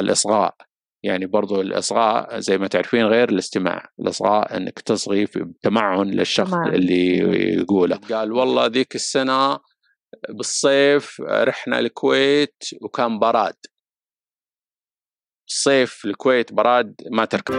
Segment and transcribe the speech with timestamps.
[0.00, 0.54] الإصغاء.
[1.02, 3.88] يعني برضو الإصغاء زي ما تعرفين غير الاستماع.
[4.00, 6.74] الإصغاء إنك تصغي في تمعن للشخص تمام.
[6.74, 7.18] اللي
[7.54, 7.96] يقوله.
[7.96, 9.58] قال والله ذيك السنة
[10.28, 13.56] بالصيف رحنا الكويت وكان براد.
[15.48, 17.54] الصيف الكويت براد ما تركب.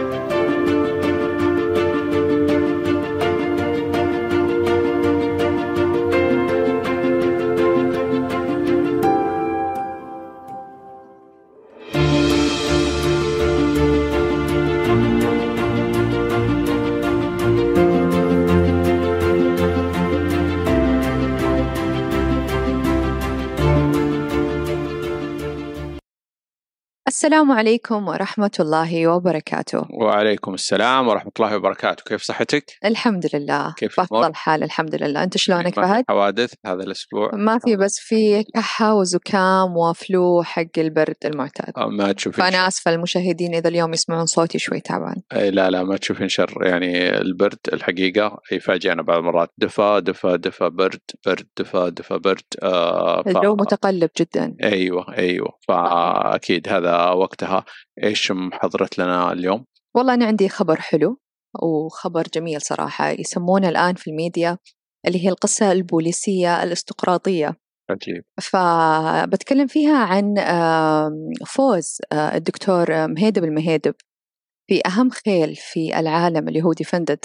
[27.08, 29.86] السلام عليكم ورحمة الله وبركاته.
[29.90, 32.02] وعليكم السلام ورحمة الله وبركاته.
[32.04, 33.74] كيف صحتك؟ الحمد لله.
[33.76, 35.22] كيف؟ بأفضل حال الحمد لله.
[35.22, 41.16] أنت شلونك فهد؟ حوادث هذا الأسبوع؟ ما في بس في كحة وزكام وفلو حق البرد
[41.24, 41.72] المعتاد.
[41.78, 45.16] ما تشوفين فأنا آسفة المشاهدين إذا اليوم يسمعون صوتي شوي تعبان.
[45.32, 46.58] لا لا ما تشوفين شر.
[46.62, 49.50] يعني البرد الحقيقة يفاجئنا بعض المرات.
[49.58, 54.56] دفا دفا دفا برد برد دفا دفا برد آه ف- الجو متقلب جدا.
[54.62, 55.58] أيوه أيوه.
[55.68, 57.64] فأكيد هذا وقتها.
[58.02, 59.64] إيش محضرت لنا اليوم؟
[59.96, 61.18] والله أنا عندي خبر حلو
[61.62, 64.58] وخبر جميل صراحة يسمونه الآن في الميديا
[65.06, 67.56] اللي هي القصة البوليسية الأرستقراطية.
[67.90, 70.34] عجيب فبتكلم فيها عن
[71.46, 73.94] فوز آه، الدكتور مهيدب المهيدب
[74.68, 77.24] في أهم خيل في العالم اللي هو Defunded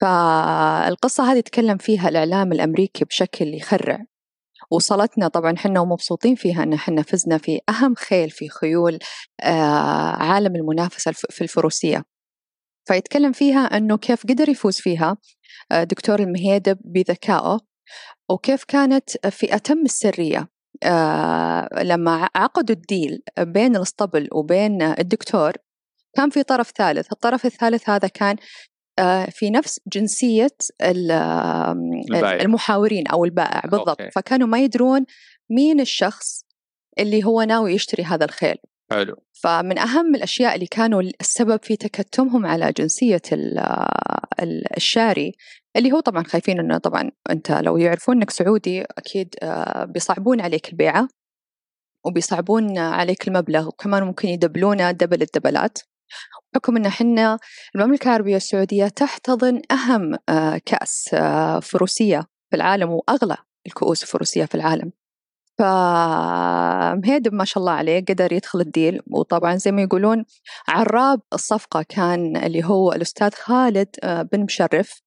[0.00, 4.04] فالقصة هذه تكلم فيها الإعلام الأمريكي بشكل يخرع.
[4.72, 8.98] وصلتنا طبعا حنا ومبسوطين فيها أن حنا فزنا في أهم خيل في خيول
[9.42, 12.04] آه، عالم المنافسة الف- في الفروسية.
[12.88, 15.16] فيتكلم فيها أنه كيف قدر يفوز فيها
[15.72, 17.58] آه، دكتور المهيدب بذكائه
[18.30, 20.48] وكيف كانت في أتم السرية
[20.82, 25.52] آه، لما عقدوا الديل بين الاسطبل وبين الدكتور
[26.16, 27.12] كان في طرف ثالث.
[27.12, 28.36] الطرف الثالث هذا كان
[29.30, 30.48] في نفس جنسية.
[32.42, 34.10] المحاورين أو البائع بالضبط okay.
[34.10, 35.04] فكانوا ما يدرون
[35.50, 36.44] مين الشخص
[36.98, 38.56] اللي هو ناوي يشتري هذا الخيل
[38.90, 45.32] حلو فمن أهم الأشياء اللي كانوا السبب في تكتمهم على جنسية ال- الشاري
[45.76, 50.68] اللي هو طبعا خايفين أنه طبعا أنت لو يعرفون أنك سعودي أكيد آه، بيصعبون عليك
[50.68, 51.08] البيعة
[52.06, 55.78] وبيصعبون عليك المبلغ وكمان ممكن يدبلونه double الدبلات
[56.52, 57.38] بحكم أن حنا
[57.74, 64.54] المملكة العربية السعودية تحتضن أهم آه، كأس آه، فروسية في العالم وأغلى الكؤوس الفروسية في
[64.54, 64.92] العالم.
[65.58, 69.00] فمهيدب ما شاء الله عليه قدر يدخل الديل.
[69.10, 70.24] وطبعا زي ما يقولون
[70.68, 75.02] عراب الصفقة كان اللي هو الأستاذ خالد آه، بن مشرف.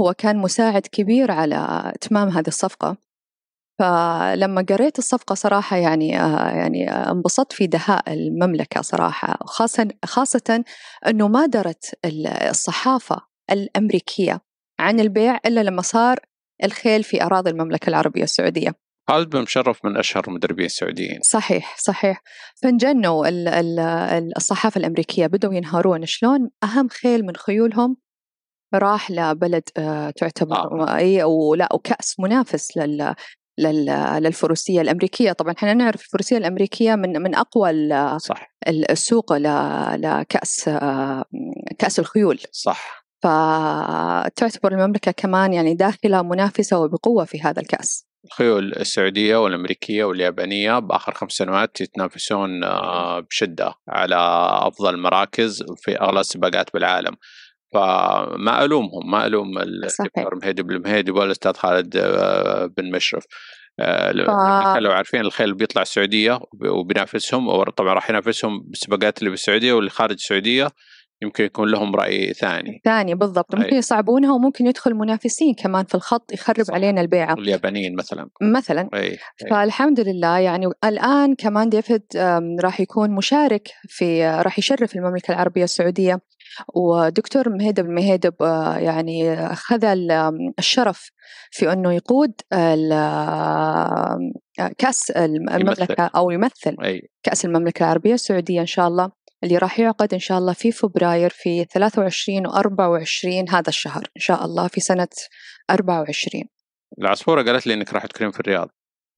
[0.00, 2.96] هو كان مساعد كبير على إتمام هذه الصفقة.
[3.78, 10.64] فلما قريت الصفقة صراحة يعني آه، يعني آه، انبسطت في دهاء المملكة صراحة خاصة خاصة
[11.06, 14.40] أنه ما درت ال- الصحافة الأمريكية
[14.80, 16.18] عن البيع إلا لما صار
[16.64, 18.74] الخيل في أراضي المملكة العربية السعودية.
[19.08, 21.20] خالد بن مشرف من أشهر المدربين السعوديين.
[21.22, 22.22] صحيح صحيح.
[22.62, 27.96] فانجنوا ال- ال- ال- الصحافة الأمريكية بدأوا ينهارون شلون؟ أهم خيل من خيولهم
[28.74, 30.56] راح لبلد آه، تعتبر
[30.88, 30.96] آه.
[30.96, 32.76] إي ولا وكأس منافس
[33.58, 35.32] لل لل- للفروسية الأمريكية.
[35.32, 38.54] طبعا إحنا نعرف الفروسية الأمريكية من من أقوى ال- صح.
[38.68, 41.24] ال- السوق ل- لكأس آه،
[41.78, 42.38] كأس الخيول.
[42.52, 43.02] صح.
[43.22, 48.06] فتعتبر المملكة كمان يعني داخلة منافسة وبقوة في هذا الكأس.
[48.24, 54.16] الخيول السعودية والأمريكية واليابانية بآخر خمس سنوات يتنافسون آه، بشدة على
[54.66, 57.16] أفضل مراكز في أغلى السباقات بالعالم.
[57.72, 59.26] فما ألومهم ما
[59.88, 60.06] صحيح.
[60.16, 63.24] الدكتور مهيدي بن مهيدي ولا الأستاذ خالد آه، بن مشرف
[63.80, 64.12] آه،
[64.74, 69.90] ف- لو عارفين الخيل بيطلع السعودية وب- وبينافسهم وطبعا راح ينافسهم بالسباقات اللي بالسعودية واللي
[69.90, 70.68] خارج السعودية
[71.22, 72.80] يمكن يكون لهم رأي ثاني.
[72.84, 73.54] ثاني بالضبط.
[73.54, 73.74] ممكن.
[73.76, 76.74] يصعبونها وممكن يدخل منافسين كمان في الخط يخرب صح.
[76.74, 78.28] علينا البيعة اليابانيين مثلا.
[78.42, 78.88] مثلا.
[78.94, 79.18] أي أي.
[79.50, 82.02] فالحمد لله يعني الآن كمان ديفيد
[82.60, 86.20] راح يكون مشارك في راح يشرف المملكة العربية السعودية.
[86.74, 89.84] ودكتور مهيدب المهيدب آه، يعني أخذ
[90.58, 91.10] الشرف
[91.50, 92.32] في أنه يقود
[94.78, 97.10] كأس الم- المملكة أو يمثل أي.
[97.22, 99.10] كأس المملكة العربية السعودية إن شاء الله.
[99.44, 104.20] اللي راح يعقد إن شاء الله في فبراير في 23 و 24 هذا الشهر إن
[104.20, 105.08] شاء الله في سنة
[105.70, 106.44] 24
[106.98, 108.68] العصفورة قالت لي إنك راح تكونين في الرياض.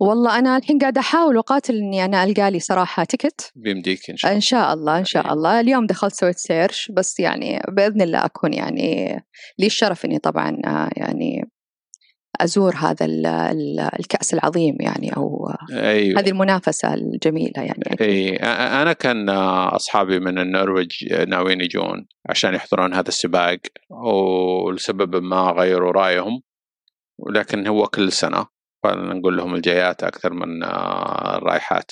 [0.00, 4.30] والله أنا الحين قاعدة أحاول وأقاتل إني أنا ألقى لي صراحة ticket بيمديك إن شاء
[4.30, 4.36] الله.
[4.36, 5.32] إن شاء الله إن شاء أي.
[5.32, 5.60] الله.
[5.60, 9.20] اليوم دخلت سويت search بس يعني بإذن الله أكون يعني
[9.58, 11.50] لي الشرف إني طبعا آه، يعني
[12.40, 13.06] أزور هذا
[13.98, 16.20] الكأس العظيم يعني أو أيوة.
[16.20, 18.36] هذه المنافسة الجميلة يعني أي
[18.82, 20.90] أنا كان أصحابي من النرويج
[21.28, 23.58] ناويين يجون عشان يحضرون هذا السباق
[23.90, 26.42] ولسبب ما غيروا رأيهم
[27.18, 28.46] ولكن هو كل سنة
[28.84, 31.90] فنقول لهم الجايات أكثر من الرايحات.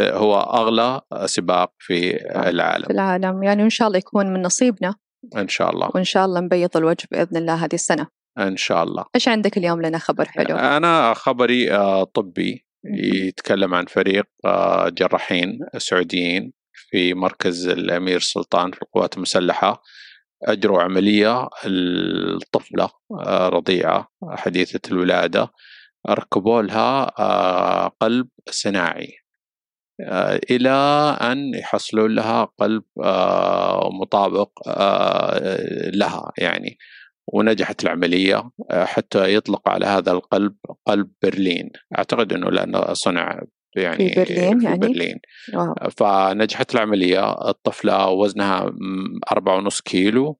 [0.00, 2.16] هو أغلى سباق في
[2.48, 2.84] العالم.
[2.84, 3.42] في العالم.
[3.42, 4.94] يعني وان شاء الله يكون من نصيبنا.
[5.36, 5.90] إن شاء الله.
[5.94, 8.06] وإن شاء الله نبيض الوجه بإذن الله هذه السنة.
[8.38, 9.04] إن شاء الله.
[9.14, 15.58] إيش عندك اليوم لنا خبر حلو؟ أنا خبري آه، طبي يتكلم عن فريق آه، جراحين
[15.78, 19.82] سعوديين في مركز الأمير سلطان في القوات المسلحة.
[20.42, 22.88] أجروا عملية الطفلة
[23.20, 25.48] آه، رضيعة حديثة الولادة.
[26.10, 27.04] ركبوا لها
[27.88, 29.16] قلب صناعي
[30.50, 30.70] إلى
[31.20, 32.82] أن يحصلون لها قلب
[34.00, 34.50] مطابق
[35.94, 36.78] لها يعني.
[37.26, 40.54] ونجحت العملية آه، حتى يطلق على هذا القلب
[40.86, 41.70] قلب برلين.
[41.98, 43.40] أعتقد أنه لأنه صنع
[43.76, 45.20] يعني في برلين في يعني؟ برلين.
[45.54, 45.74] واو.
[45.96, 48.72] فنجحت العملية الطفلة وزنها
[49.32, 50.38] أربعة ونص كيلو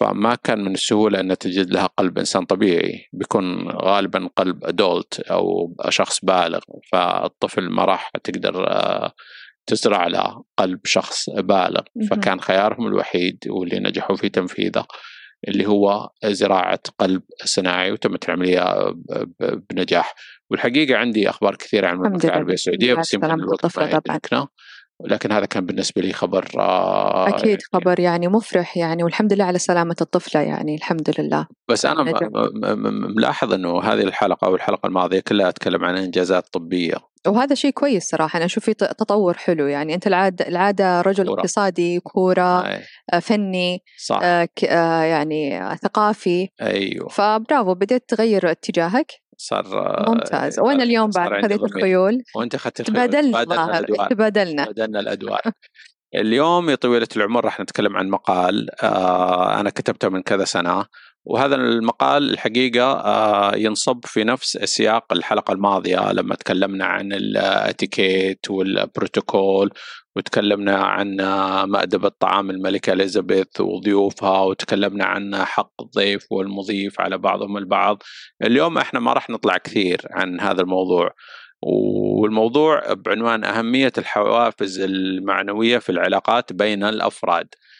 [0.00, 5.74] فما كان من السهولة أن تجد لها قلب إنسان طبيعي بيكون غالبا قلب أدولت أو
[5.88, 6.60] شخص بالغ
[6.92, 9.12] فالطفل ما راح تقدر آه،
[9.66, 11.80] تزرع له قلب شخص بالغ.
[12.10, 14.86] فكان خيارهم الوحيد واللي نجحوا في تنفيذه.
[15.48, 18.94] اللي هو زراعة قلب صناعي وتمت العملية
[19.70, 20.14] بنجاح.
[20.50, 24.48] والحقيقة عندي أخبار كثيرة عن المملكة العربية السعودية بس يمكن الوقت ما
[25.04, 27.58] لكن هذا كان بالنسبة لي خبر آه، أكيد يعني.
[27.72, 31.46] خبر يعني مفرح يعني والحمد لله على سلامة الطفلة يعني الحمد لله.
[31.68, 32.30] بس أنا
[33.16, 36.96] ملاحظ أنه هذه الحلقة أو الحلقة الماضية كلها أتكلم عن إنجازات طبية.
[37.26, 39.94] وهذا شيء كويس صراحة أنا أشوف في تطور حلو يعني.
[39.94, 41.38] أنت العادة العادة رجل كورة.
[41.38, 42.60] اقتصادي كورة
[43.12, 44.20] آه، فني صح.
[44.22, 46.48] آه يعني ثقافي.
[46.62, 47.08] أيوه.
[47.08, 49.64] فبرافو بديت تغير اتجاهك؟ صار
[50.08, 50.58] ممتاز.
[50.58, 52.96] وأنا اليوم بعد؟ خذيت الخيول؟ وأنت أخذت الخيول.
[52.96, 53.40] تبادلنا.
[53.42, 54.64] الظاهر تبادلنا.
[54.64, 55.40] تبادلنا الأدوار.
[56.14, 60.86] اليوم يا طويلة العمر راح نتكلم عن مقال آه أنا كتبته من كذا سنة.
[61.26, 69.70] وهذا المقال الحقيقة آه ينصب في نفس سياق الحلقة الماضية لما تكلمنا عن الاتيكيت والبروتوكول
[70.16, 71.16] وتكلمنا عن
[71.70, 78.02] مأدبة طعام الملكة إليزابيث وضيوفها وتكلمنا عن حق الضيف والمضيف على بعضهم البعض.
[78.42, 81.10] اليوم إحنا ما راح نطلع كثير عن هذا الموضوع.
[81.62, 87.46] والموضوع بعنوان أهمية الحوافز المعنوية في العلاقات بين الأفراد.
[87.54, 87.75] آه،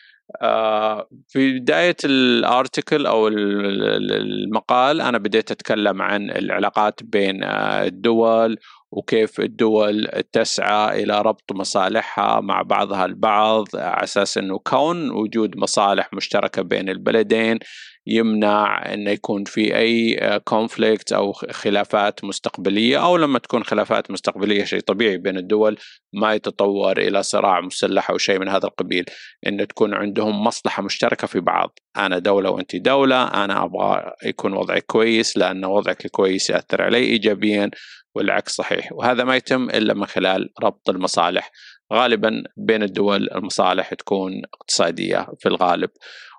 [1.29, 8.59] في بداية الارتكل أو المقال أنا بديت أتكلم عن العلاقات بين الدول
[8.91, 16.09] وكيف الدول تسعى إلى ربط مصالحها مع بعضها البعض على أساس إنه كون وجود مصالح
[16.13, 17.59] مشتركة بين البلدين.
[18.07, 24.81] يمنع انه يكون في أي كونفليكت أو خلافات مستقبلية أو لما تكون خلافات مستقبلية شيء
[24.81, 25.79] طبيعي بين الدول
[26.13, 29.05] ما يتطور إلى صراع مسلح أو شيء من هذا القبيل.
[29.47, 31.79] إن تكون عندهم مصلحة مشتركة في بعض.
[31.97, 37.71] أنا دولة وانت دولة أنا أبغى يكون وضعك كويس لأن وضعك كويس يأثر علي ايجابيا
[38.15, 38.93] والعكس صحيح.
[38.93, 41.51] وهذا ما يتم إلا من خلال ربط المصالح.
[41.93, 45.91] غالبا بين الدول المصالح تكون اقتصادية في الغالب.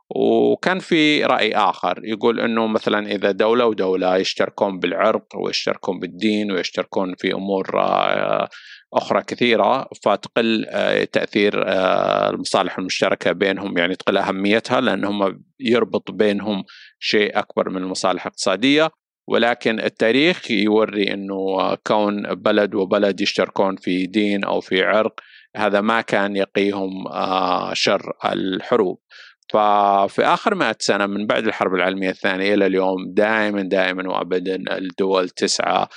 [0.09, 7.15] وكان في رأي آخر يقول إنه مثلا إذا دولة ودولة يشتركون بالعرق ويشتركون بالدين ويشتركون
[7.15, 8.49] في أمور آه،
[8.93, 16.63] أخرى كثيرة فتقل آه، تأثير آه، المصالح المشتركة بينهم يعني تقل أهميتها لأنهم يربط بينهم
[16.99, 18.89] شيء أكبر من المصالح الاقتصادية.
[19.29, 25.19] ولكن التاريخ يوري إنه كون بلد وبلد يشتركون في دين أو في عرق
[25.55, 27.03] هذا ما كان يقيهم
[27.73, 28.99] شر الحروب.
[29.49, 35.29] ففي آخر مئة سنة من بعد الحرب العالمية الثانية إلى اليوم دائما دائما وابدا الدول
[35.29, 35.87] تسعى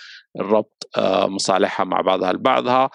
[0.41, 2.91] ربط آه، مصالحها مع بعضها البعضها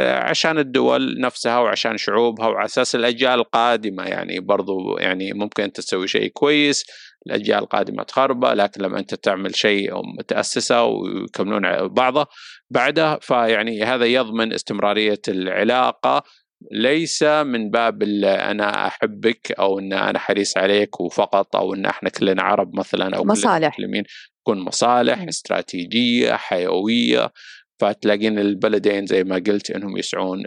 [0.00, 4.04] عشان الدول نفسها وعشان شعوبها وعلى أساس الأجيال القادمة.
[4.04, 6.84] يعني برضو يعني ممكن تسوي شيء كويس
[7.26, 12.26] الأجيال القادمة تخربه لكن لما أنت تعمل شيء متأسسة ويكملون بعضه
[12.70, 16.22] بعده فيعني هذا يضمن استمرارية العلاقة
[16.70, 22.42] ليس من باب أنا أحبك أو إن أنا حريص عليك وفقط أو إن إحنا كلنا
[22.42, 23.56] عرب مثلا أو مصالح.
[23.56, 24.04] كلنا مسلمين.
[24.42, 27.32] تكون مصالح استراتيجية حيوية.
[27.78, 30.42] فتلاقين البلدين زي ما قلت إنهم يسعون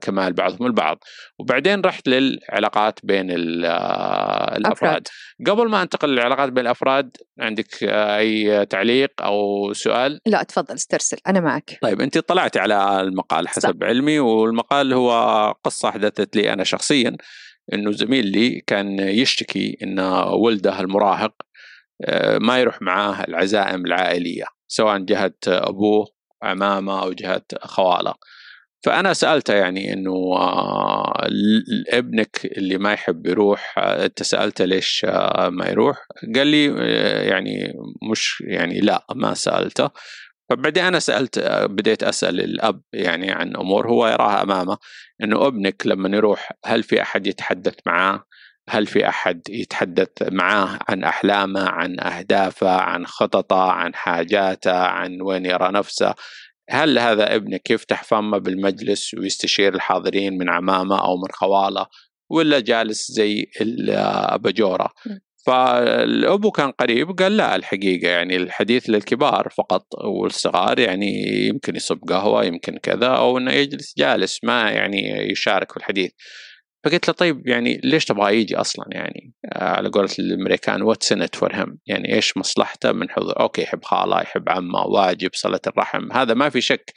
[0.00, 0.98] كمال بعضهم البعض
[1.38, 5.08] وبعدين رحت للعلاقات بين الافراد أفراد.
[5.46, 11.40] قبل ما أنتقل للعلاقات بين الأفراد عندك أي تعليق أو سؤال لا تفضل استرسل أنا
[11.40, 13.86] معك طيب أنت طلعت على المقال حسب صح.
[13.88, 15.12] علمي والمقال هو
[15.64, 17.16] قصة حدثت لي أنا شخصيا
[17.72, 21.32] إنه زميل لي كان يشتكي إن ولده المراهق
[22.04, 26.06] آه، ما يروح معاه العزائم العائلية سواء جهة أبوه
[26.42, 28.14] عمامة أو جهة خوالة.
[28.84, 31.28] فأنا سألته يعني إنه آه،
[31.92, 35.06] ابنك اللي ما يحب يروح آه، أنت سألته ليش
[35.48, 35.96] ما يروح؟
[36.34, 36.64] قال لي
[37.28, 37.72] يعني
[38.10, 39.90] مش يعني لا ما سألته.
[40.50, 41.38] فبعدين أنا سألت
[41.70, 44.78] بديت أسأل الأب يعني عن أمور هو يراها امامه
[45.22, 48.24] إنه ابنك لما يروح هل في أحد يتحدث معاه؟
[48.68, 55.46] هل في أحد يتحدث معاه عن أحلامه، عن أهدافه، عن خططه، عن حاجاته، عن وين
[55.46, 56.14] يرى نفسه؟
[56.70, 61.86] هل هذا ابنك يفتح فمه بالمجلس ويستشير الحاضرين من عمامه أو من خواله
[62.30, 64.88] ولا جالس زي الاباجوره
[65.46, 72.44] فالأبو كان قريب قال لا الحقيقة يعني الحديث للكبار فقط والصغار يعني يمكن يصب قهوة
[72.44, 76.10] يمكن كذا أو إنه يجلس جالس ما يعني يشارك في الحديث.
[76.84, 81.26] فقلت له طيب يعني ليش تبغى يجي أصلا يعني؟ آه، على قولة الأمريكان what's in
[81.34, 86.12] for him يعني إيش مصلحته من حضور okay يحب خالة يحب عمه واجب صلة الرحم.
[86.12, 86.92] هذا ما في شك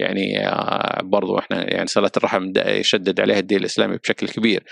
[0.00, 4.64] يعني آه، برضو إحنا يعني صلة الرحم يشدد عليها الدين الإسلامي بشكل كبير.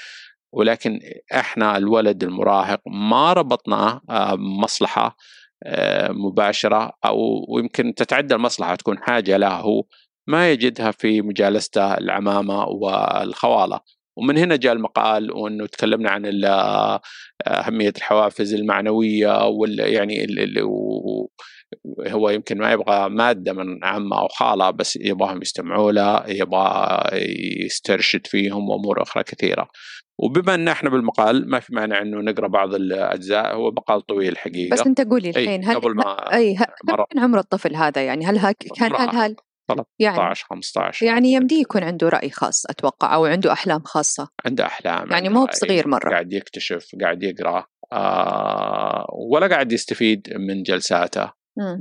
[0.52, 1.00] ولكن
[1.34, 5.16] إحنا الولد المراهق ما ربطناه آه، مصلحه
[6.10, 9.84] مباشرة أو ويمكن تتعدى المصلحة تكون حاجة له
[10.26, 13.80] ما يجدها في مجالسته العمامة والخوالة.
[14.16, 16.44] ومن هنا جاء المقال وإنه تكلمنا عن
[17.46, 20.26] أهمية الحوافز المعنوية وال يعني
[22.08, 27.00] هو يمكن ما يبغى مادة من عمه أو خالة بس يبغاهم يستمعوا له يبغى
[27.64, 29.68] يسترشد فيهم وأمور أخرى كثيرة.
[30.18, 34.72] وبما إن إحنا بالمقال ما في مانع إنه نقرأ بعض الأجزاء هو مقال طويل حقيقة.
[34.72, 38.38] بس أنت قولي الحين هل قبل ما إي كم كان عمر الطفل هذا يعني؟ هل
[38.38, 38.54] هل
[38.96, 39.36] هل
[39.68, 44.28] 13 يعني 15 يعني يمديه يكون عنده رأي خاص أتوقع أو عنده أحلام خاصة.
[44.46, 46.10] عنده أحلام يعني مو بصغير مرة.
[46.10, 51.32] قاعد يكتشف قاعد يقرأ آه ولا قاعد يستفيد من جلساته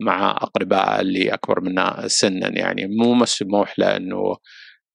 [0.01, 2.49] مع أقربائه اللي أكبر منه سنا.
[2.59, 4.35] يعني مو مسموح له أنه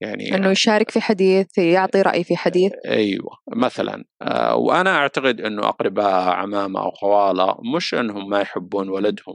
[0.01, 2.73] يعني إنه يشارك في حديث يعطي رأي في حديث.
[2.87, 4.05] أيوه مثلا.
[4.23, 9.35] آه وأنا أعتقد إنه أقرباء عمامة أو خوالة مش إنهم ما يحبون ولدهم.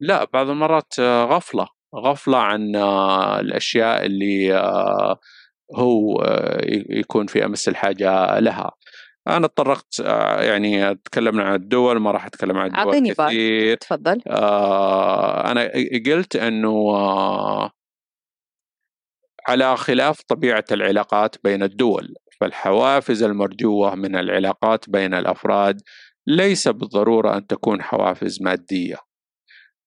[0.00, 1.66] لا بعض المرات آه غفلة.
[1.94, 5.18] غفلة عن آه الأشياء اللي آه
[5.74, 8.70] هو آه يكون في امس الحاجة لها.
[9.28, 9.98] أنا تطرقت
[10.40, 13.76] يعني تكلمنا عن الدول ما راح أتكلم عن الدول كثير.
[13.76, 14.22] تفضل.
[14.26, 15.70] آه أنا
[16.06, 17.70] قلت إنه آه
[19.48, 25.82] على خلاف طبيعة العلاقات بين الدول فالحوافز المرجوة من العلاقات بين الأفراد
[26.26, 28.96] ليس بالضرورة أن تكون حوافز مادية.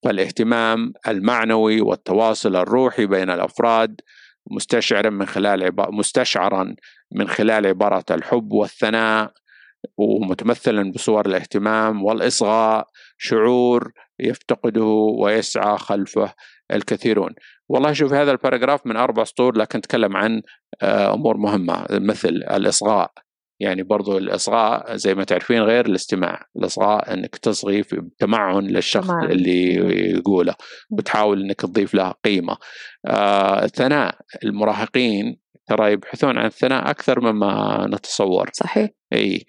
[0.03, 4.01] فالاهتمام المعنوي والتواصل الروحي بين الأفراد
[4.51, 6.75] مستشعرا من خلال عبارة مستشعرا
[7.11, 9.31] من خلال عبارة الحب والثناء
[9.97, 16.33] ومتمثلا بصور الاهتمام والإصغاء شعور يفتقده ويسعى خلفه
[16.71, 17.31] الكثيرون.
[17.69, 20.41] والله شوف هذا الباراجراف من أربع سطور لكن تكلم عن
[20.81, 23.11] آه، أمور مهمة مثل الإصغاء.
[23.61, 26.45] يعني برضو الإصغاء زي ما تعرفين غير الاستماع.
[26.55, 29.23] الإصغاء أنك تصغي في تمعن للشخص تمام.
[29.31, 29.75] اللي
[30.11, 30.55] يقوله
[30.89, 32.57] وتحاول أنك تضيف له قيمة.
[33.07, 34.15] آه الثناء.
[34.43, 35.37] المراهقين
[35.67, 38.49] ترى يبحثون عن الثناء أكثر مما نتصور.
[38.53, 38.89] صحيح.
[39.13, 39.45] أي.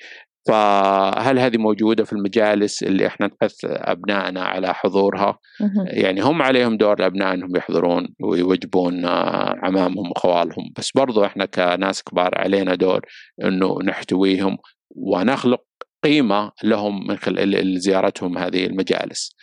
[0.48, 5.38] فهل هذه موجودة في المجالس اللي إحنا نحث أبنائنا على حضورها؟
[5.86, 10.72] يعني هم عليهم دور الأبناء أنهم يحضرون ويوجبون آه، عمامهم وخوالهم.
[10.78, 13.00] بس برضو إحنا كناس كبار علينا دور
[13.44, 14.58] أنه نحتويهم
[14.96, 15.60] ونخلق
[16.04, 19.36] قيمة لهم من خلال زيارتهم هذه المجالس.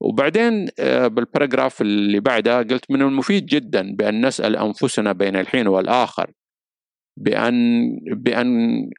[0.00, 6.30] وبعدين آه، بالباراجراف اللي بعده قلت من المفيد جدا بأن نسأل أنفسنا بين الحين والآخر
[7.20, 8.50] بأن بأن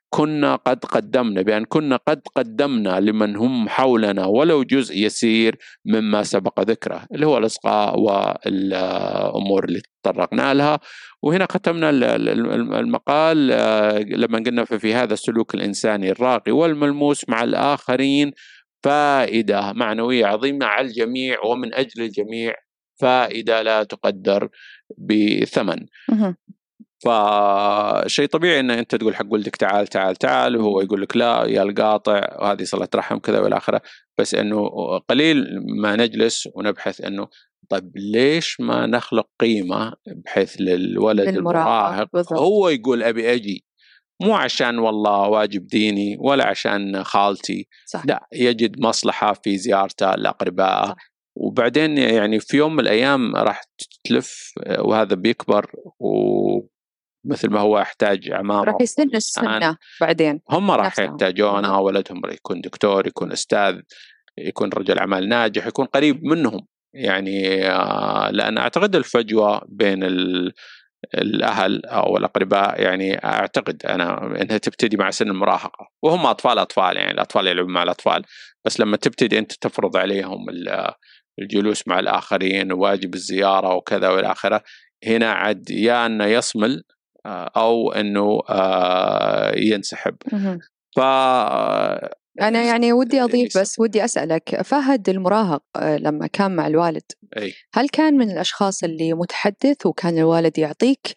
[0.09, 6.59] كنا قد قدمنا بأن كنا قد قدمنا لمن هم حولنا ولو جزء يسير مما سبق
[6.59, 10.79] ذكره اللي هو الإصغاء والأمور اللي تطرقنا لها.
[11.21, 11.89] وهنا ختمنا
[12.79, 18.31] المقال آه، لما قلنا في هذا السلوك الإنساني الراقي والملموس مع الآخرين
[18.83, 22.53] فائدة معنوية عظيمة على الجميع ومن أجل الجميع
[23.01, 24.49] فائدة لا تقدر
[24.97, 25.85] بثمن.
[27.05, 31.63] فشيء طبيعي إن أنت تقول حق ولدك تعال تعال تعال وهو يقول لك لا يا
[31.63, 33.81] القاطع وهذه صلة رحم كذا والى آخره.
[34.17, 34.69] بس إنه
[35.09, 35.45] قليل
[35.81, 37.27] ما نجلس ونبحث إنه
[37.69, 39.93] طيب ليش ما نخلق قيمة
[40.25, 43.65] بحيث للولد المراهق؟ هو يقول أبي أجي
[44.21, 47.67] مو عشان والله واجب ديني ولا عشان خالتي.
[47.85, 48.05] صح.
[48.05, 50.95] لا يجد مصلحة في زيارته لأقربائه.
[51.35, 53.61] وبعدين يعني في يوم من الأيام راح
[54.03, 56.09] تلف وهذا بيكبر و
[57.25, 63.07] مثل ما هو يحتاج عمامه راح يستنى السنة بعدين هم راح يحتاجونها ولدهم يكون دكتور
[63.07, 63.79] يكون أستاذ
[64.38, 66.67] يكون رجل أعمال ناجح يكون قريب منهم.
[66.93, 70.03] يعني آه، لأن أعتقد الفجوة بين
[71.13, 75.88] الأهل أو الأقرباء يعني أعتقد أنا إنها تبتدي مع سن المراهقة.
[76.03, 78.23] وهم أطفال أطفال يعني الأطفال يلعبون مع الأطفال.
[78.65, 80.45] بس لما تبتدي أنت تفرض عليهم
[81.39, 84.63] الجلوس مع الآخرين وواجب الزيارة وكذا والى آخره
[85.05, 86.83] هنا عد يا أنه يصمل
[87.25, 90.15] أو إنه آه، ينسحب
[90.95, 90.99] ف
[92.41, 97.03] أنا يعني ودي أضيف بس ودي أسألك فهد المراهق آه، لما كان مع الوالد
[97.38, 97.53] أي.
[97.73, 101.15] هل كان من الأشخاص اللي متحدث وكان الوالد يعطيك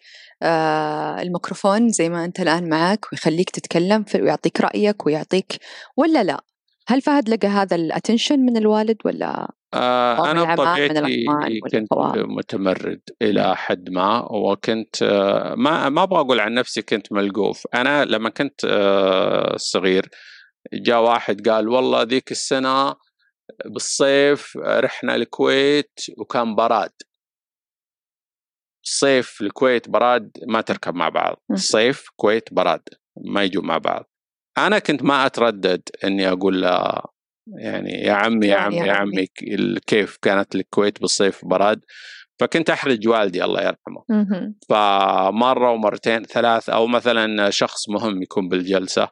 [1.21, 5.59] الميكروفون زي ما أنت الآن معك ويخليك تتكلم ويعطيك رأيك ويعطيك
[5.97, 6.43] ولا لا؟
[6.87, 11.25] هل فهد لقى هذا الاتنشن من الوالد ولا آه أنا بطبيعتي
[11.71, 17.67] كنت متمرد إلى حد ما وكنت آه ما ما أبغى أقول عن نفسي كنت ملقوف.
[17.75, 20.09] أنا لما كنت آه صغير
[20.73, 22.95] جاء واحد قال والله ذيك السنة
[23.65, 26.91] بالصيف رحنا الكويت وكان براد.
[28.85, 31.37] الصيف الكويت براد ما تركب مع بعض.
[31.51, 32.81] الصيف كويت براد
[33.25, 34.09] ما يجوا مع بعض.
[34.57, 37.01] أنا كنت ما أتردد إني أقول له
[37.47, 39.27] يعني يا عمي يا عمي يا عمي
[39.87, 41.81] كيف كانت الكويت بالصيف براد؟
[42.39, 44.03] فكنت أحرج والدي الله يرحمه.
[44.69, 49.09] فمرة ومرتين ثلاث أو مثلا شخص مهم يكون بالجلسة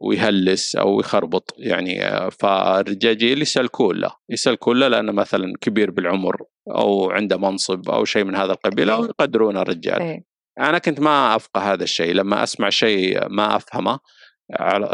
[0.00, 6.36] ويهلس أو يخربط يعني فالرجاجيل يسلكون له يسلكون له لأنه مثلا كبير بالعمر
[6.76, 10.00] أو عنده منصب أو شيء من هذا القبيل أو يقدرون الرجال.
[10.02, 10.24] إيه.
[10.60, 13.98] أنا كنت ما أفقه هذا الشيء لما أسمع شيء ما أفهمه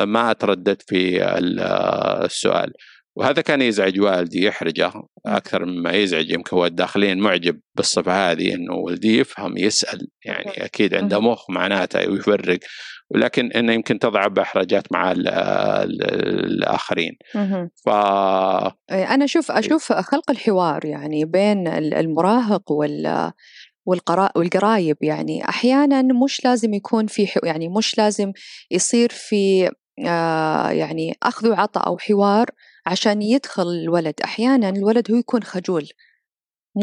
[0.07, 1.25] ما أتردد في
[2.25, 2.73] السؤال.
[3.17, 4.93] وهذا كان يزعج والدي يحرجه.
[5.27, 10.09] أكثر مما يزعج يمكن هو الداخلين معجب بالصفة هذه إنه ولدي يفهم يسأل.
[10.25, 12.59] يعني أكيد عنده مخ معناته ويفرق
[13.11, 17.13] ولكن إنه يمكن تضع بإحراجات مع الآخرين.
[17.85, 17.89] ف
[18.91, 23.33] أنا أشوف أشوف خلق الحوار يعني بين المراهق وال
[23.87, 25.49] والقرايب يعني.
[25.49, 28.33] أحيانا مش لازم يكون في يعني مش لازم
[28.71, 29.71] يصير في
[30.07, 32.51] آه يعني أخذ وعطاء أو حوار
[32.87, 34.15] عشان يدخل الولد.
[34.25, 35.89] أحيانا الولد هو يكون خجول.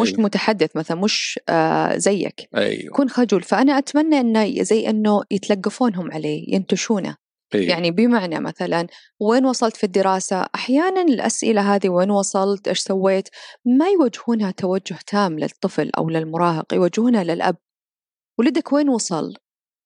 [0.02, 0.22] مش أيوه.
[0.22, 2.50] متحدث مثلا مش آه زيك.
[2.56, 2.86] أيوه.
[2.86, 3.44] يكون خجول.
[3.44, 7.23] فأنا أتمنى إنه زي إنه يتلقفونهم عليه ينتشونه.
[7.56, 7.70] أيوه.
[7.70, 8.88] يعني بمعنى مثلا
[9.20, 13.30] وين وصلت في الدراسة؟ أحيانا الأسئلة هذه وين وصلت؟ إيش سويت؟
[13.66, 17.58] ما يوجهونها توجه تام للطفل أو للمراهق يوجهونها للأب.
[18.40, 19.34] ولدك وين وصل؟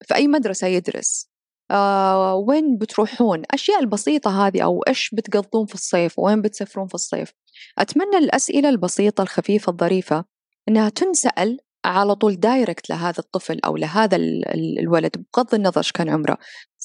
[0.08, 1.30] في أي مدرسة يدرس؟
[1.72, 7.34] آه وين بتروحون؟ أشياء البسيطة هذه أو إيش بتقضون في الصيف؟ وين بتسافرون في الصيف؟
[7.78, 10.26] أتمنى الأسئلة البسيطة الخفيفة الظريفة
[10.70, 14.17] إنها تنسأل على طول direct لهذا الطفل أو لهذا
[14.80, 16.38] الولد بغض النظر إيش كان عمره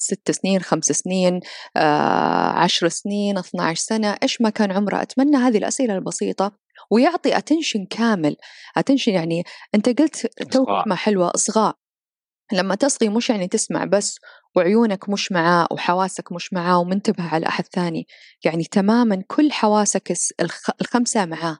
[0.03, 1.39] ست سنين خمس سنين
[1.77, 5.01] آه، عشر سنين 12 سنة إيش ما كان عمره.
[5.01, 6.51] أتمنى هذه الأسئلة البسيطة
[6.91, 8.35] ويعطي attention كامل.
[8.77, 9.43] attention يعني
[9.75, 11.75] أنت قلت تو كلمة حلوة إصغاء.
[12.53, 14.19] لما تصغي مش يعني تسمع بس
[14.55, 18.07] وعيونك مش معاه وحواسك مش معاه ومنتبه على أحد ثاني.
[18.45, 20.13] يعني تماما كل حواسك
[20.81, 21.57] الخمسة معاه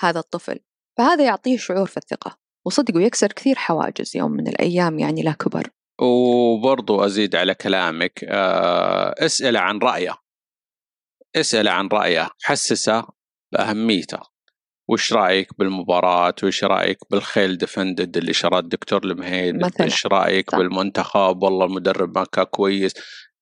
[0.00, 0.58] هذا الطفل.
[0.98, 2.49] فهذا يعطيه شعور في الثقة.
[2.66, 5.66] وصدق ويكسر كثير حواجز يوم من الأيام يعني لا كبر.
[6.00, 10.14] وبرضو أزيد على كلامك آه، اسأله عن رأيه.
[11.36, 13.04] اسأله عن رأيه حسسه
[13.52, 14.20] بأهميته.
[14.88, 20.58] وش رأيك بالمباراة؟ وش رأيك بالخيل ديفندد اللي شراه الدكتور المهيد إيش رأيك صح.
[20.58, 22.92] بالمنتخب؟ والله المدرب ما كان كويس.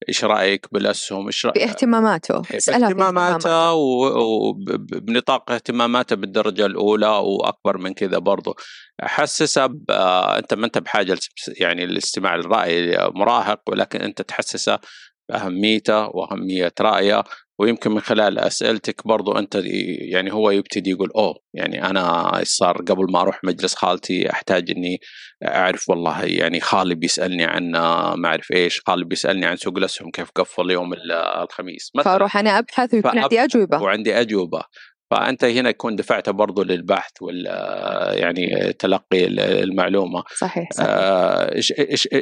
[0.08, 2.42] إيش رأيك بالاسهم إيش رايك باهتماماته.
[2.50, 3.72] باهتماماته.
[3.72, 8.56] وبنطاق اهتماماته بالدرجة الأولى وأكبر من كذا برضو.
[9.02, 9.64] حسسه
[10.38, 11.18] أنت ما أنت بحاجة
[11.60, 14.78] يعني الاستماع للراي مراهق ولكن أنت تحسسه
[15.28, 17.24] باهميته وأهمية رأيه
[17.58, 19.60] ويمكن من خلال أسئلتك برضو أنت
[20.12, 25.00] يعني هو يبتدي يقول أوه يعني أنا صار قبل ما أروح مجلس خالتي أحتاج إني
[25.44, 27.70] أعرف والله يعني خالي بيسألني عن
[28.16, 30.94] ما أعرف إيش خالي بيسألني عن سوق الأسهم كيف قفل يوم
[31.42, 32.12] الخميس مثلا.
[32.12, 33.82] فأروح أنا أبحث ويكون عندي أجوبة.
[33.82, 34.62] وعندي أجوبة.
[35.10, 37.46] فأنت هنا يكون دفعته برضو للبحث وال
[38.18, 40.24] يعني تلقي المعلومة.
[40.36, 40.88] صحيح, صحيح.
[40.90, 41.50] آه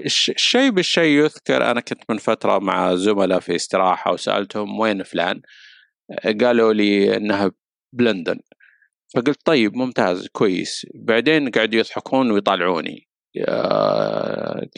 [0.07, 5.40] الشيء بالشيء يذكر أنا كنت من فترة مع زملاء في استراحة وسألتهم وين فلان؟
[6.40, 7.51] قالوا لي إنها
[7.92, 8.38] بلندن.
[9.14, 10.87] فقلت طيب ممتاز كويس.
[10.94, 13.09] بعدين قاعدوا يضحكون ويطالعوني.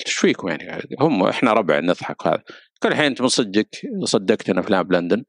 [0.07, 2.43] إيش فيكم يعني؟ هم إحنا ربع نضحك هذا.
[2.83, 3.69] كل الحين انت من صدقك
[4.05, 5.25] صدقت ان فلان بلندن.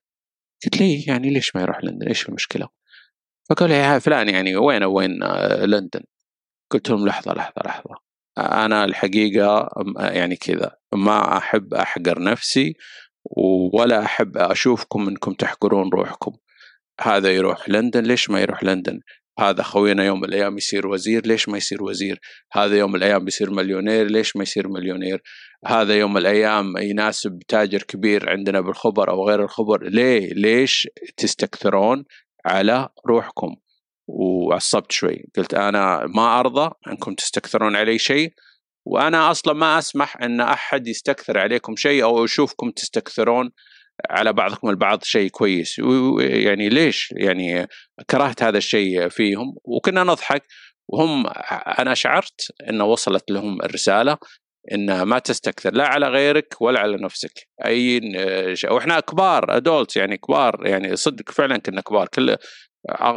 [0.66, 2.70] قلت ليه يعني ليش ما يروح لندن؟ إيش المشكلة؟
[3.50, 6.02] فقال لي فلان يعني وين وين آه، لندن؟
[6.72, 7.96] قلت لهم لحظة لحظة لحظة.
[8.38, 9.70] أنا الحقيقة
[10.00, 12.74] يعني كذا ما أحب أحقر نفسي
[13.74, 16.32] ولا أحب أشوفكم إنكم تحقرون روحكم.
[17.02, 19.00] هذا يروح لندن ليش ما يروح لندن؟
[19.40, 22.20] هذا خوينا يوم من الأيام يصير وزير ليش ما يصير وزير؟
[22.52, 25.22] هذا يوم من الأيام بيصير مليونير ليش ما يصير مليونير؟
[25.66, 29.84] هذا يوم من الأيام يناسب تاجر كبير عندنا بالخبر أو غير الخبر.
[29.84, 30.88] ليه؟ ليش
[31.18, 32.06] تستكثرون
[32.46, 33.56] على روحكم؟
[34.08, 38.34] وعصبت شوي قلت أنا ما أرضى أنكم تستكثرون علي شيء
[38.86, 43.52] وأنا أصلا ما أسمح إن أحد يستكثر عليكم شيء أو يشوفكم تستكثرون
[44.10, 45.82] على بعضكم البعض شيء كويس.
[46.20, 47.68] يعني ليش؟ يعني
[48.10, 49.56] كرهت هذا الشيء فيهم.
[49.64, 50.44] وكنا نضحك.
[50.88, 51.28] وهم
[51.80, 54.18] أنا شعرت إنه وصلت لهم الرسالة
[54.72, 57.48] إن ما تستكثر لا على غيرك ولا على نفسك.
[57.66, 58.02] أي
[58.56, 62.08] شيء وإحنا كبار ادولت يعني كبار يعني صدق فعلا كنا كبار.
[62.08, 62.36] كل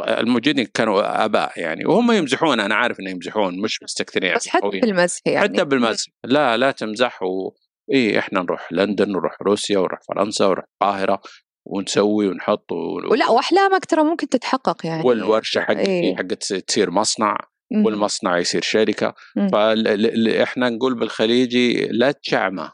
[0.07, 1.85] الموجودين كانوا آباء يعني.
[1.85, 5.39] وهم يمزحون أنا عارف انهم يمزحون مش مستكثرين بس حتى بالمزح يعني.
[5.39, 6.07] حتى بالمزح.
[6.23, 7.23] لا لا تمزح.
[7.23, 7.51] و...
[7.93, 11.21] اي إحنا نروح لندن نروح روسيا ونروح فرنسا ونروح القاهرة
[11.65, 12.75] ونسوي ونحط و...
[13.11, 15.03] ولا وأحلامك ترى ممكن تتحقق يعني.
[15.03, 17.37] والورشة حقتي إيه؟ حقت تصير مصنع
[17.85, 19.13] والمصنع يصير شركة.
[19.51, 22.71] فاحنا نقول بالخليجي لا تشعمة.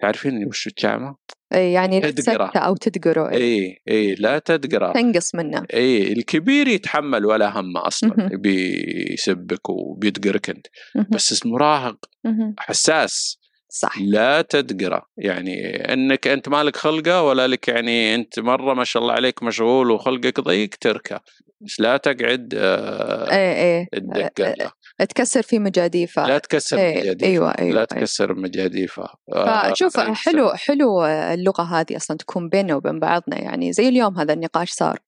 [0.00, 1.16] تعرفين وش التشعمة؟
[1.54, 2.58] اي يعني تدقرة.
[2.58, 3.30] أو تدقرة.
[3.32, 4.92] اي اي لا تدقرة.
[4.92, 8.28] تنقص منه اي الكبير يتحمل ولا هم أصلا.
[8.32, 10.66] بيسبك وبيدقرك أنت.
[11.10, 11.96] بس المراهق
[12.58, 13.39] حساس.
[13.70, 13.98] صح.
[14.00, 15.02] لا تدقره.
[15.16, 19.90] يعني إنك أنت مالك خلقة ولا لك يعني أنت مرة ما شاء الله عليك مشغول
[19.90, 21.20] وخلقك ضيق تركه.
[21.60, 24.72] بس لا تقعد آه إيه إيه.
[24.98, 26.26] تكسر في مجاديفه.
[26.26, 27.26] لا تكسر إيه مجاديفه.
[27.26, 27.84] أيوه أيوه لا أيوة.
[27.84, 29.08] تكسر مجاديفه.
[29.34, 33.42] فشوف آه حلو حلو اللغة هذه أصلا تكون بيننا وبين بعضنا.
[33.42, 34.98] يعني زي اليوم هذا النقاش صار.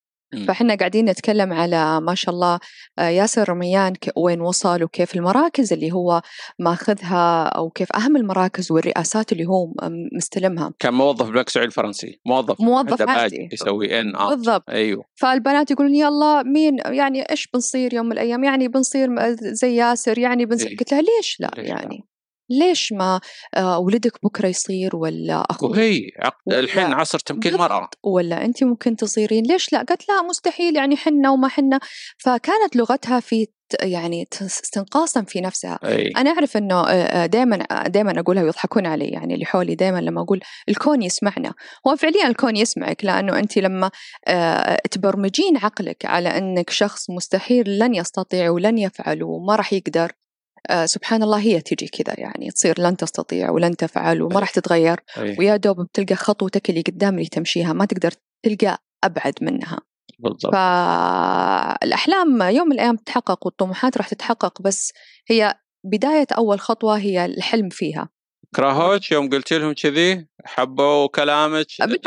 [0.46, 2.58] فإحنا قاعدين نتكلم على ما شاء الله
[2.98, 6.22] آه، ياسر رميان وين وصل وكيف المراكز اللي هو
[6.58, 9.72] ماخذها أو كيف أهم المراكز والرئاسات اللي هو
[10.12, 10.72] مستلمها.
[10.78, 12.20] كان موظف بالبنك السعودي الفرنسي.
[12.26, 12.60] موظف.
[12.60, 13.48] موظف عادي.
[13.52, 14.12] يسوي ان.
[14.28, 14.70] بالضبط.
[14.70, 15.04] أيوه.
[15.14, 20.46] فالبنات يقولون يلا مين يعني إيش بنصير يوم من الأيام؟ يعني بنصير زي ياسر يعني
[20.46, 20.68] بنصير.
[20.68, 22.11] إيه؟ قلت لها ليش لا؟ ليش يعني.
[22.50, 23.20] ليش ما
[23.54, 26.10] آه، ولدك بكرة يصير ولا أخوك؟ وهي
[26.48, 27.88] الحين عصر تمكين مرأة.
[28.02, 31.80] ولا انت ممكن تصيرين ليش لا؟ قالت لا مستحيل يعني حنا وما حنا.
[32.18, 33.46] فكانت لغتها في
[33.82, 35.78] يعني استنقاصا في نفسها.
[35.84, 36.12] أي.
[36.16, 36.82] أنا أعرف إنه
[37.26, 41.54] دائما دائما أقولها ويضحكون علي يعني اللي حولي دائما لما أقول الكون يسمعنا.
[41.86, 43.90] هو فعليا الكون يسمعك لأنه انت لما
[44.90, 50.12] تبرمجين عقلك على إنك شخص مستحيل لن يستطيع ولن يفعل وما راح يقدر.
[50.70, 55.00] آه سبحان الله هي تجي كذا يعني تصير لن تستطيع ولن تفعل وما راح تتغير.
[55.38, 59.78] ويا دوب بتلقى خطوتك اللي قدام اللي تمشيها ما تقدر تلقى أبعد منها.
[60.18, 60.52] بالضبط.
[60.52, 64.92] فالأحلام يوم من الأيام تتحقق والطموحات راح تتحقق بس
[65.28, 68.08] هي بداية أول خطوة هي الحلم فيها.
[68.56, 71.66] كراهوش يوم قلت لهم كذي حبوا كلامك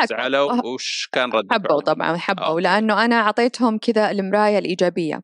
[0.09, 5.21] زعلوا وش كان رد حبوا طبعا حبوا لأنه أنا أعطيتهم كذا المراية الإيجابية.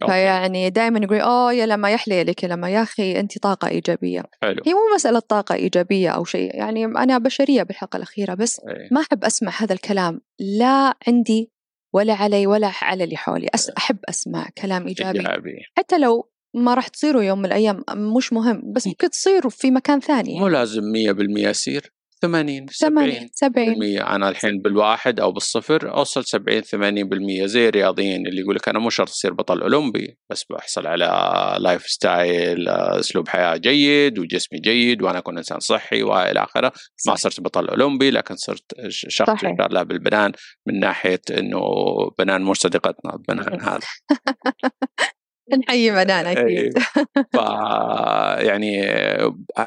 [0.00, 4.22] فيعني دائما يقول أوه يا لما يحلي لك لما يا أخي انت طاقة إيجابية.
[4.42, 4.62] حلو.
[4.66, 8.88] هي مو مساله طاقة إيجابية أو شيء يعني أنا بشرية بالحلقة الأخيرة بس أي.
[8.92, 10.20] ما أحب أسمع هذا الكلام.
[10.38, 11.50] لا عندي
[11.94, 13.48] ولا علي ولا على اللي حولي.
[13.54, 15.58] أس أحب أسمع كلام إيجابي, إيجابي.
[15.78, 17.84] حتى لو ما راح تصيروا يوم من الأيام
[18.16, 21.92] مش مهم بس ممكن تصيروا في مكان ثاني مو لازم 100% يصير.
[22.22, 26.62] 80 70 70 أنا الحين بالواحد أو بالصفر أوصل 70
[27.42, 31.06] 80% زي الرياضيين اللي يقول لك أنا مو شرط أصير بطل أولمبي بس بحصل على
[31.60, 36.72] lifestyle أسلوب حياة جيد وجسمي جيد وأنا أكون إنسان صحي وإلى آخره.
[37.06, 40.32] ما صرت بطل أولمبي لكن صرت شخص شاء الله بالبنان
[40.66, 41.60] من ناحية إنه
[42.18, 43.86] بنان مو صديقتنا بنان هذا.
[45.54, 46.78] نحيي منان أكيد.
[47.32, 47.36] ف
[48.46, 48.86] يعني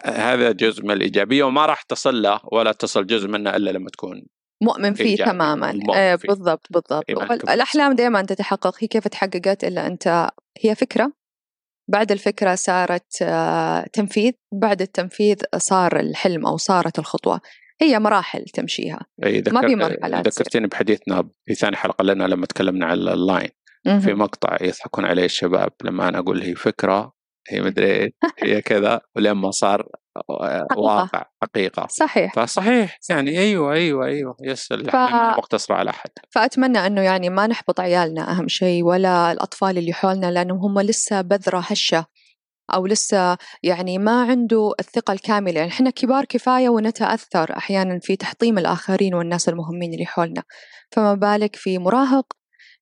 [0.05, 4.25] هذا جزء من الإيجابية وما راح تصل له ولا تصل جزء منه إلا لما تكون
[4.63, 5.31] مؤمن فيه إيجابي.
[5.31, 5.71] تماما.
[5.71, 6.27] مؤمن آه فيه.
[6.27, 7.49] بالضبط بالضبط.
[7.49, 8.75] الأحلام دائما تتحقق.
[8.79, 10.29] هي كيف تحققت؟ إلا أنت
[10.61, 11.13] هي فكرة.
[11.91, 14.31] بعد الفكرة صارت آه تنفيذ.
[14.53, 17.41] بعد التنفيذ صار الحلم أو صارت الخطوة.
[17.81, 18.99] هي مراحل تمشيها.
[19.23, 20.27] أي ما في مرحلات.
[20.27, 23.49] ذكرتني بحديثنا في ثاني حلقة لنا لما تكلمنا عن The Line.
[23.85, 27.13] في مقطع يضحكون عليه الشباب لما أنا أقول هي فكرة
[27.49, 29.87] هي مدري هي كذا ولما صار
[30.77, 31.87] واقع حقيقة.
[31.89, 32.33] صحيح.
[32.35, 34.37] فصحيح يعني أيوه أيوه أيوه.
[34.41, 34.95] yes ف...
[35.37, 36.09] مقتصره على أحد.
[36.29, 41.21] فأتمنى أنه يعني ما نحبط عيالنا أهم شيء ولا الأطفال اللي حولنا لأنهم هم لسه
[41.21, 42.05] بذرة هشة
[42.73, 45.59] أو لسه يعني ما عنده الثقة الكاملة.
[45.59, 50.43] يعني إحنا كبار كفاية ونتأثر أحيانا في تحطيم الآخرين والناس المهمين اللي حولنا.
[50.91, 52.25] فما بالك في مراهق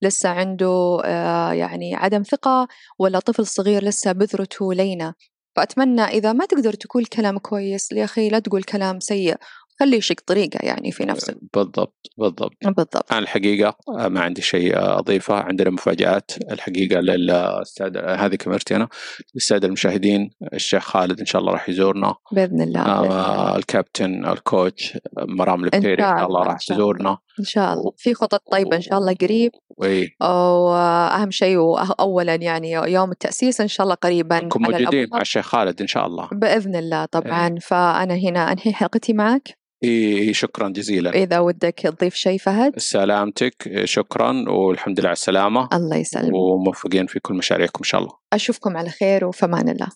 [0.03, 2.67] لسه عنده آه، يعني عدم ثقة
[2.99, 5.13] ولا طفل صغير لسه بذرته لينة؟
[5.55, 9.35] فأتمنى إذا ما تقدر تقول كلام كويس يا أخي لا تقول كلام سيء.
[9.79, 11.36] خليه يشق طريقه يعني في نفسه.
[11.53, 12.53] بالضبط بالضبط.
[12.65, 13.12] بالضبط.
[13.12, 15.36] أنا الحقيقة ما عندي شيء أضيفه.
[15.36, 16.31] عندنا مفاجآت.
[16.51, 18.88] الحقيقة للساده هذه كاميرتي أنا
[19.36, 20.31] للسادة المشاهدين.
[20.53, 22.15] الشيخ خالد إن شاء الله راح يزورنا.
[22.31, 23.19] بإذن الله, بإذن الله.
[23.19, 27.17] آه الكابتن الكوتش مرام البتيري إن شاء الله راح تزورنا.
[27.39, 27.91] إن شاء الله.
[27.97, 29.51] في خطط طيبة إن شاء الله قريب.
[29.77, 31.57] وي وأهم شيء
[31.99, 36.07] اولا يعني يوم التأسيس إن شاء الله قريبا نكون موجودين مع الشيخ خالد إن شاء
[36.07, 36.29] الله.
[36.31, 37.47] بإذن الله طبعا.
[37.47, 37.59] إيه.
[37.59, 39.63] فأنا هنا أنهي حلقتي معك.
[39.83, 41.09] إيه شكرا جزيلا.
[41.09, 43.81] إذا ودك تضيف شيء فهد؟ سلامتك.
[43.83, 45.69] شكرا والحمد لله على السلامة.
[45.73, 46.33] الله يسلمك.
[46.33, 48.13] وموفقين في كل مشاريعكم إن شاء الله.
[48.33, 49.87] أشوفكم على خير وفمان الله.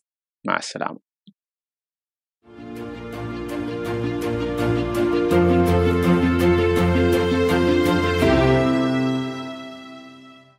[0.45, 1.06] مع السلامة.